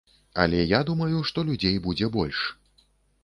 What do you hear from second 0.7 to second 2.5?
думаю, што людзей будзе больш.